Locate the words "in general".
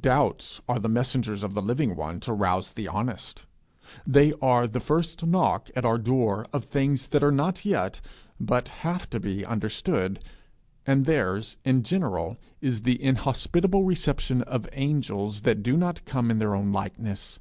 11.62-12.38